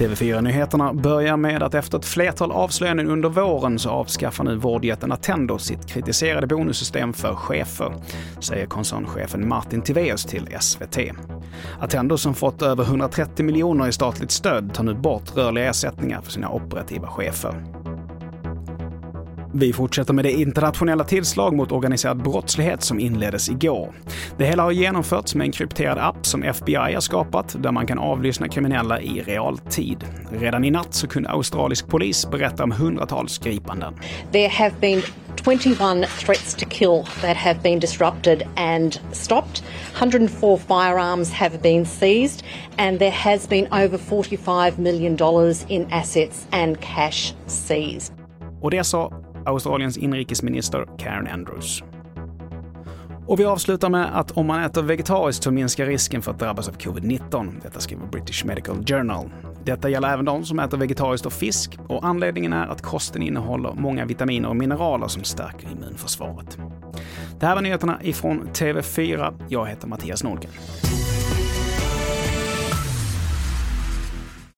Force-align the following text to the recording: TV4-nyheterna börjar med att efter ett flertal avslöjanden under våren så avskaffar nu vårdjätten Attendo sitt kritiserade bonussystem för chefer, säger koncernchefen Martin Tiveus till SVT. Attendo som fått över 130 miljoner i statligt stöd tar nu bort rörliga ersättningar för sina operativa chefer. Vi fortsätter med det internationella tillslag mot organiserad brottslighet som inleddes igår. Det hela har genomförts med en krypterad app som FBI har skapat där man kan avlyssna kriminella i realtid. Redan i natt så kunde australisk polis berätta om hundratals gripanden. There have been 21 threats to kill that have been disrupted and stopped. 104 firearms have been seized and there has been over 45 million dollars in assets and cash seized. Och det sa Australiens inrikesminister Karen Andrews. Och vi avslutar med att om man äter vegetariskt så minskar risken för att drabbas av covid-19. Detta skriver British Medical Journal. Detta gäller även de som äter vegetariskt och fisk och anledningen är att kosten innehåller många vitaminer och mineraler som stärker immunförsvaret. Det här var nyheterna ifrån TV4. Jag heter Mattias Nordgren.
TV4-nyheterna 0.00 0.94
börjar 0.94 1.36
med 1.36 1.62
att 1.62 1.74
efter 1.74 1.98
ett 1.98 2.04
flertal 2.04 2.52
avslöjanden 2.52 3.08
under 3.10 3.28
våren 3.28 3.78
så 3.78 3.90
avskaffar 3.90 4.44
nu 4.44 4.56
vårdjätten 4.56 5.12
Attendo 5.12 5.58
sitt 5.58 5.86
kritiserade 5.86 6.46
bonussystem 6.46 7.12
för 7.12 7.34
chefer, 7.34 7.94
säger 8.40 8.66
koncernchefen 8.66 9.48
Martin 9.48 9.82
Tiveus 9.82 10.24
till 10.24 10.48
SVT. 10.60 10.98
Attendo 11.80 12.18
som 12.18 12.34
fått 12.34 12.62
över 12.62 12.84
130 12.84 13.44
miljoner 13.44 13.88
i 13.88 13.92
statligt 13.92 14.30
stöd 14.30 14.74
tar 14.74 14.84
nu 14.84 14.94
bort 14.94 15.36
rörliga 15.36 15.70
ersättningar 15.70 16.20
för 16.20 16.32
sina 16.32 16.50
operativa 16.50 17.08
chefer. 17.08 17.79
Vi 19.52 19.72
fortsätter 19.72 20.14
med 20.14 20.24
det 20.24 20.32
internationella 20.32 21.04
tillslag 21.04 21.56
mot 21.56 21.72
organiserad 21.72 22.22
brottslighet 22.22 22.82
som 22.82 23.00
inleddes 23.00 23.48
igår. 23.48 23.94
Det 24.38 24.44
hela 24.44 24.62
har 24.62 24.70
genomförts 24.70 25.34
med 25.34 25.44
en 25.44 25.52
krypterad 25.52 25.98
app 25.98 26.26
som 26.26 26.42
FBI 26.42 26.74
har 26.74 27.00
skapat 27.00 27.56
där 27.62 27.72
man 27.72 27.86
kan 27.86 27.98
avlyssna 27.98 28.48
kriminella 28.48 29.00
i 29.00 29.22
realtid. 29.22 30.04
Redan 30.30 30.64
i 30.64 30.70
natt 30.70 30.94
så 30.94 31.08
kunde 31.08 31.30
australisk 31.30 31.88
polis 31.88 32.30
berätta 32.30 32.64
om 32.64 32.72
hundratals 32.72 33.38
gripanden. 33.38 33.94
There 34.32 34.48
have 34.48 34.74
been 34.80 35.02
21 35.44 36.08
threats 36.18 36.54
to 36.54 36.66
kill 36.68 37.04
that 37.20 37.36
have 37.36 37.60
been 37.62 37.80
disrupted 37.80 38.42
and 38.56 39.00
stopped. 39.12 39.62
104 39.98 40.58
firearms 40.58 41.32
have 41.32 41.58
been 41.62 41.86
seized 41.86 42.44
and 42.76 42.98
there 42.98 43.10
has 43.10 43.48
been 43.48 43.66
over 43.72 43.98
45 43.98 44.72
million 44.78 45.16
dollars 45.16 45.64
in 45.68 45.86
assets 45.90 46.46
and 46.50 46.80
cash 46.80 47.34
seized. 47.46 48.12
Och 48.62 48.70
det 48.70 48.84
sa 48.84 49.19
Australiens 49.46 49.98
inrikesminister 49.98 50.86
Karen 50.98 51.26
Andrews. 51.26 51.82
Och 53.26 53.40
vi 53.40 53.44
avslutar 53.44 53.88
med 53.88 54.18
att 54.18 54.30
om 54.30 54.46
man 54.46 54.62
äter 54.62 54.82
vegetariskt 54.82 55.44
så 55.44 55.50
minskar 55.50 55.86
risken 55.86 56.22
för 56.22 56.30
att 56.30 56.38
drabbas 56.38 56.68
av 56.68 56.76
covid-19. 56.76 57.52
Detta 57.62 57.80
skriver 57.80 58.06
British 58.06 58.44
Medical 58.44 58.84
Journal. 58.86 59.30
Detta 59.64 59.88
gäller 59.88 60.08
även 60.08 60.24
de 60.24 60.44
som 60.44 60.58
äter 60.58 60.78
vegetariskt 60.78 61.26
och 61.26 61.32
fisk 61.32 61.78
och 61.88 62.04
anledningen 62.04 62.52
är 62.52 62.66
att 62.66 62.82
kosten 62.82 63.22
innehåller 63.22 63.72
många 63.72 64.04
vitaminer 64.04 64.48
och 64.48 64.56
mineraler 64.56 65.08
som 65.08 65.24
stärker 65.24 65.68
immunförsvaret. 65.72 66.58
Det 67.40 67.46
här 67.46 67.54
var 67.54 67.62
nyheterna 67.62 67.98
ifrån 68.02 68.48
TV4. 68.54 69.34
Jag 69.48 69.66
heter 69.66 69.88
Mattias 69.88 70.24
Nordgren. 70.24 70.52